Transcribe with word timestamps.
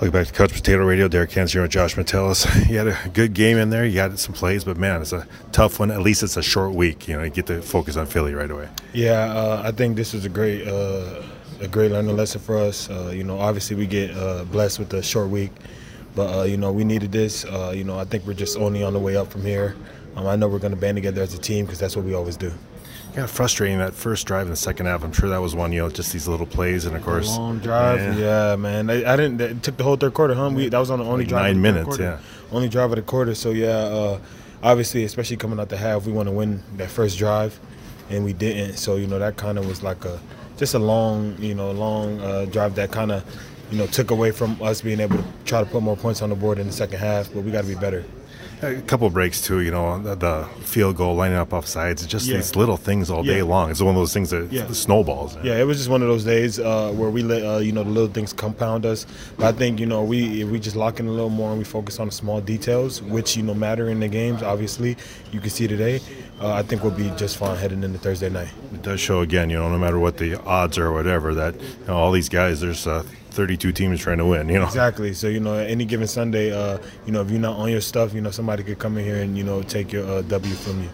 Welcome 0.00 0.12
back 0.12 0.28
to 0.28 0.32
Couch 0.32 0.52
Potato 0.52 0.84
Radio. 0.84 1.08
Derek 1.08 1.32
Hans 1.32 1.52
here 1.52 1.62
with 1.62 1.72
Josh 1.72 1.96
Metellus. 1.96 2.46
You 2.68 2.78
had 2.78 2.86
a 2.86 2.96
good 3.14 3.34
game 3.34 3.58
in 3.58 3.70
there. 3.70 3.84
You 3.84 3.94
got 3.94 4.16
some 4.20 4.32
plays, 4.32 4.62
but 4.62 4.76
man, 4.76 5.02
it's 5.02 5.12
a 5.12 5.26
tough 5.50 5.80
one. 5.80 5.90
At 5.90 6.02
least 6.02 6.22
it's 6.22 6.36
a 6.36 6.42
short 6.42 6.72
week. 6.72 7.08
You 7.08 7.16
know, 7.16 7.24
you 7.24 7.30
get 7.30 7.46
to 7.46 7.60
focus 7.60 7.96
on 7.96 8.06
Philly 8.06 8.32
right 8.32 8.48
away. 8.48 8.68
Yeah, 8.92 9.24
uh, 9.24 9.60
I 9.64 9.72
think 9.72 9.96
this 9.96 10.12
was 10.12 10.24
a 10.24 10.28
great, 10.28 10.68
uh, 10.68 11.24
a 11.60 11.66
great 11.66 11.90
learning 11.90 12.16
lesson 12.16 12.40
for 12.40 12.58
us. 12.58 12.88
Uh, 12.88 13.10
you 13.12 13.24
know, 13.24 13.40
obviously 13.40 13.74
we 13.74 13.88
get 13.88 14.16
uh, 14.16 14.44
blessed 14.44 14.78
with 14.78 14.94
a 14.94 15.02
short 15.02 15.30
week, 15.30 15.50
but 16.14 16.32
uh, 16.32 16.42
you 16.44 16.58
know 16.58 16.70
we 16.70 16.84
needed 16.84 17.10
this. 17.10 17.44
Uh, 17.44 17.72
you 17.74 17.82
know, 17.82 17.98
I 17.98 18.04
think 18.04 18.24
we're 18.24 18.34
just 18.34 18.56
only 18.56 18.84
on 18.84 18.92
the 18.92 19.00
way 19.00 19.16
up 19.16 19.32
from 19.32 19.42
here. 19.42 19.74
Um, 20.14 20.28
I 20.28 20.36
know 20.36 20.46
we're 20.46 20.60
going 20.60 20.74
to 20.74 20.80
band 20.80 20.96
together 20.96 21.22
as 21.22 21.34
a 21.34 21.38
team 21.38 21.64
because 21.64 21.80
that's 21.80 21.96
what 21.96 22.04
we 22.04 22.14
always 22.14 22.36
do. 22.36 22.52
Of 23.24 23.30
frustrating 23.30 23.78
that 23.78 23.94
first 23.94 24.26
drive 24.26 24.42
in 24.46 24.50
the 24.50 24.56
second 24.56 24.86
half. 24.86 25.02
I'm 25.04 25.12
sure 25.12 25.28
that 25.28 25.38
was 25.40 25.54
one. 25.54 25.72
You 25.72 25.82
know, 25.82 25.88
just 25.90 26.12
these 26.12 26.28
little 26.28 26.46
plays, 26.46 26.84
and 26.84 26.96
of 26.96 27.02
course, 27.04 27.36
long 27.36 27.58
drive. 27.58 28.18
Yeah, 28.18 28.56
man. 28.56 28.88
I, 28.90 29.12
I 29.12 29.16
didn't. 29.16 29.40
It 29.40 29.62
took 29.62 29.76
the 29.76 29.84
whole 29.84 29.96
third 29.96 30.14
quarter, 30.14 30.34
huh? 30.34 30.50
We, 30.54 30.68
that 30.68 30.78
was 30.78 30.90
on 30.90 30.98
the 31.00 31.04
only 31.04 31.24
Like 31.24 31.28
drive. 31.28 31.42
nine 31.42 31.50
of 31.50 31.56
the 31.56 31.62
minutes, 31.62 31.84
quarter. 31.86 32.02
yeah. 32.04 32.18
Only 32.56 32.68
drive 32.68 32.90
of 32.90 32.96
the 32.96 33.02
quarter. 33.02 33.34
So 33.34 33.50
yeah, 33.50 33.68
uh, 33.68 34.18
obviously, 34.62 35.04
especially 35.04 35.36
coming 35.36 35.58
out 35.60 35.68
the 35.68 35.76
half, 35.76 36.06
we 36.06 36.12
want 36.12 36.28
to 36.28 36.32
win 36.32 36.62
that 36.76 36.90
first 36.90 37.18
drive, 37.18 37.58
and 38.10 38.24
we 38.24 38.32
didn't. 38.32 38.76
So 38.76 38.96
you 38.96 39.06
know 39.06 39.18
that 39.18 39.36
kind 39.36 39.58
of 39.58 39.66
was 39.66 39.82
like 39.82 40.04
a 40.04 40.20
just 40.56 40.74
a 40.74 40.78
long, 40.78 41.36
you 41.38 41.54
know, 41.54 41.70
long 41.72 42.20
uh, 42.20 42.44
drive 42.46 42.74
that 42.76 42.90
kind 42.92 43.12
of 43.12 43.24
you 43.70 43.78
know, 43.78 43.86
took 43.86 44.10
away 44.10 44.30
from 44.30 44.60
us 44.62 44.80
being 44.80 45.00
able 45.00 45.18
to 45.18 45.24
try 45.44 45.62
to 45.62 45.66
put 45.68 45.82
more 45.82 45.96
points 45.96 46.22
on 46.22 46.30
the 46.30 46.36
board 46.36 46.58
in 46.58 46.66
the 46.66 46.72
second 46.72 46.98
half. 46.98 47.32
But 47.32 47.44
we 47.44 47.50
got 47.50 47.62
to 47.62 47.68
be 47.68 47.74
better. 47.74 48.04
A 48.60 48.80
couple 48.82 49.08
breaks 49.08 49.40
too, 49.40 49.60
you 49.60 49.70
know, 49.70 50.02
the, 50.02 50.16
the 50.16 50.48
field 50.62 50.96
goal 50.96 51.14
lining 51.14 51.36
up 51.36 51.52
off 51.52 51.64
sides, 51.64 52.04
just 52.04 52.26
yeah. 52.26 52.36
these 52.36 52.56
little 52.56 52.76
things 52.76 53.08
all 53.08 53.24
yeah. 53.24 53.34
day 53.34 53.42
long. 53.42 53.70
It's 53.70 53.80
one 53.80 53.94
of 53.94 54.00
those 54.00 54.12
things 54.12 54.30
that 54.30 54.50
yeah. 54.50 54.66
snowballs. 54.72 55.36
Man. 55.36 55.46
Yeah, 55.46 55.58
it 55.58 55.64
was 55.64 55.76
just 55.76 55.88
one 55.88 56.02
of 56.02 56.08
those 56.08 56.24
days 56.24 56.58
uh, 56.58 56.90
where 56.92 57.08
we 57.08 57.22
let 57.22 57.44
uh, 57.44 57.58
you 57.58 57.70
know 57.70 57.84
the 57.84 57.90
little 57.90 58.12
things 58.12 58.32
compound 58.32 58.84
us. 58.84 59.06
But 59.36 59.54
I 59.54 59.56
think 59.56 59.78
you 59.78 59.86
know 59.86 60.02
we 60.02 60.42
we 60.42 60.58
just 60.58 60.74
lock 60.74 60.98
in 60.98 61.06
a 61.06 61.10
little 61.10 61.28
more 61.28 61.50
and 61.50 61.58
we 61.58 61.64
focus 61.64 62.00
on 62.00 62.08
the 62.08 62.12
small 62.12 62.40
details, 62.40 63.00
which 63.00 63.36
you 63.36 63.44
know 63.44 63.54
matter 63.54 63.90
in 63.90 64.00
the 64.00 64.08
games. 64.08 64.42
Obviously, 64.42 64.96
you 65.30 65.38
can 65.38 65.50
see 65.50 65.68
today. 65.68 66.00
Uh, 66.40 66.54
I 66.54 66.62
think 66.62 66.82
we'll 66.82 66.92
be 66.92 67.10
just 67.10 67.36
fine 67.36 67.56
heading 67.56 67.84
into 67.84 67.98
Thursday 68.00 68.28
night. 68.28 68.48
It 68.72 68.82
does 68.82 69.00
show 69.00 69.20
again, 69.20 69.50
you 69.50 69.58
know, 69.58 69.68
no 69.68 69.78
matter 69.78 70.00
what 70.00 70.16
the 70.16 70.34
odds 70.42 70.78
are 70.78 70.86
or 70.86 70.92
whatever, 70.92 71.32
that 71.34 71.54
you 71.54 71.86
know, 71.86 71.96
all 71.96 72.10
these 72.10 72.28
guys, 72.28 72.60
there's 72.60 72.88
uh, 72.88 73.04
30 73.30 73.56
two 73.58 73.72
teams 73.72 74.00
trying 74.00 74.18
to 74.18 74.26
win. 74.26 74.48
You 74.48 74.58
know 74.58 74.66
exactly. 74.66 75.12
So 75.14 75.28
you 75.28 75.40
know, 75.40 75.54
any 75.54 75.84
given 75.84 76.06
Sunday, 76.06 76.52
uh, 76.52 76.78
you 77.06 77.12
know, 77.12 77.22
if 77.22 77.30
you're 77.30 77.40
not 77.40 77.56
on 77.56 77.70
your 77.70 77.80
stuff, 77.80 78.14
you 78.14 78.20
know, 78.20 78.30
somebody 78.30 78.62
could 78.62 78.78
come 78.78 78.96
in 78.98 79.04
here 79.04 79.20
and 79.20 79.36
you 79.36 79.44
know 79.44 79.62
take 79.62 79.92
your 79.92 80.06
uh, 80.06 80.22
W 80.22 80.54
from 80.54 80.82
you 80.82 80.90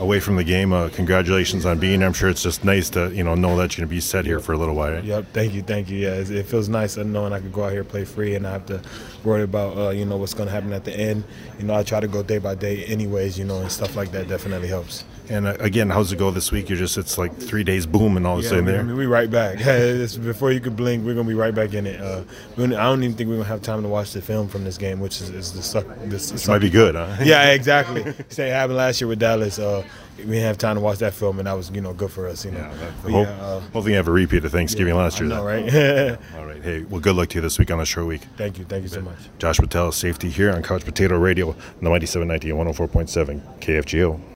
away 0.00 0.18
from 0.18 0.36
the 0.36 0.44
game. 0.44 0.72
Uh, 0.72 0.88
congratulations 0.88 1.64
on 1.64 1.78
being. 1.78 2.00
here. 2.00 2.06
I'm 2.06 2.12
sure 2.12 2.28
it's 2.28 2.42
just 2.42 2.64
nice 2.64 2.90
to 2.90 3.14
you 3.14 3.22
know 3.22 3.34
know 3.34 3.56
that 3.58 3.76
you're 3.76 3.82
going 3.82 3.88
to 3.88 3.94
be 3.94 4.00
set 4.00 4.24
here 4.24 4.40
for 4.40 4.52
a 4.52 4.58
little 4.58 4.74
while. 4.74 4.94
Right? 4.94 5.04
Yep. 5.04 5.26
Thank 5.32 5.54
you. 5.54 5.62
Thank 5.62 5.90
you. 5.90 5.98
Yeah, 5.98 6.14
it, 6.14 6.46
feels 6.46 6.68
nice 6.68 6.96
knowing 6.96 7.32
I 7.32 7.40
could 7.40 7.52
go 7.52 7.64
out 7.64 7.72
here 7.72 7.84
play 7.84 8.04
free 8.04 8.34
and 8.34 8.42
not 8.42 8.52
have 8.52 8.66
to 8.66 8.82
worry 9.22 9.42
about 9.42 9.76
uh, 9.76 9.90
you 9.90 10.04
know 10.04 10.16
what's 10.16 10.34
going 10.34 10.48
to 10.48 10.52
happen 10.52 10.72
at 10.72 10.84
the 10.84 10.98
end. 10.98 11.24
You 11.58 11.66
know, 11.66 11.74
I 11.74 11.82
try 11.82 12.00
to 12.00 12.08
go 12.08 12.22
day 12.22 12.38
by 12.38 12.54
day, 12.54 12.84
anyways. 12.86 13.38
You 13.38 13.44
know, 13.44 13.60
and 13.60 13.70
stuff 13.70 13.94
like 13.94 14.10
that 14.12 14.28
definitely 14.28 14.68
helps. 14.68 15.04
And 15.30 15.46
uh, 15.46 15.54
again, 15.60 15.90
how's 15.90 16.12
it 16.12 16.18
go 16.18 16.32
this 16.32 16.50
week? 16.50 16.68
You're 16.68 16.78
just 16.78 16.98
it's 16.98 17.16
like 17.16 17.36
three 17.36 17.62
days 17.62 17.86
boom 17.86 18.16
and 18.16 18.26
all 18.26 18.38
of 18.38 18.44
a 18.44 18.48
sudden 18.48 18.64
there. 18.64 18.80
I 18.80 18.82
mean, 18.82 18.96
we 18.96 19.06
right 19.06 19.30
back. 19.30 19.58
Before 20.22 20.50
you 20.50 20.58
could 20.58 20.74
blink, 20.74 21.04
we're 21.04 21.14
gonna 21.14 21.28
be 21.28 21.34
right 21.34 21.54
back 21.54 21.72
in 21.72 21.86
it. 21.86 22.00
Uh, 22.00 22.24
we 22.56 22.64
I 22.64 22.68
don't 22.68 23.04
even 23.04 23.16
think 23.16 23.28
we're 23.28 23.36
gonna 23.36 23.48
have 23.48 23.62
time 23.62 23.82
to 23.82 23.88
watch 23.88 24.12
the 24.12 24.20
film 24.20 24.48
from 24.48 24.64
this 24.64 24.76
game, 24.76 24.98
which 24.98 25.20
is, 25.20 25.30
is 25.30 25.52
the 25.52 25.62
suck. 25.62 25.86
This 26.06 26.32
This 26.32 26.48
might 26.48 26.58
be 26.58 26.70
good, 26.70 26.96
huh? 26.96 27.16
Yeah, 27.22 27.52
exactly. 27.52 28.12
Same 28.28 28.50
happened 28.50 28.78
last 28.78 29.00
year 29.00 29.06
with 29.06 29.20
Dallas. 29.20 29.60
Uh, 29.60 29.84
we 30.24 30.32
didn't 30.32 30.44
have 30.44 30.58
time 30.58 30.76
to 30.76 30.80
watch 30.80 30.98
that 30.98 31.14
film, 31.14 31.38
and 31.38 31.46
that 31.46 31.52
was 31.52 31.70
you 31.70 31.80
know 31.80 31.92
good 31.92 32.10
for 32.10 32.28
us. 32.28 32.44
You 32.44 32.50
know. 32.52 32.58
Yeah, 32.58 32.74
that- 32.74 33.10
hope, 33.12 33.26
yeah, 33.26 33.42
uh, 33.44 33.60
hopefully 33.60 33.90
you 33.92 33.96
have 33.96 34.08
a 34.08 34.12
repeat 34.12 34.44
of 34.44 34.52
Thanksgiving 34.52 34.94
last 34.94 35.20
I 35.20 35.24
year. 35.24 35.28
know, 35.34 35.44
right? 35.44 35.64
All 36.36 36.46
right. 36.46 36.62
Hey, 36.62 36.82
well, 36.82 37.00
good 37.00 37.16
luck 37.16 37.28
to 37.30 37.36
you 37.36 37.40
this 37.40 37.58
week 37.58 37.70
on 37.70 37.78
the 37.78 37.86
short 37.86 38.06
week. 38.06 38.22
thank 38.36 38.58
you, 38.58 38.64
thank 38.64 38.82
you 38.82 38.88
so 38.88 39.00
much. 39.00 39.16
Josh 39.38 39.58
Metellus, 39.60 39.96
safety 39.96 40.28
here 40.30 40.50
on 40.52 40.62
Couch 40.62 40.84
Potato 40.84 41.16
Radio, 41.18 41.48
on 41.50 41.56
the 41.82 41.88
Mighty 41.90 42.06
790 42.06 42.50
and 42.50 42.74
104.7 42.76 43.40
KFGO. 43.60 44.20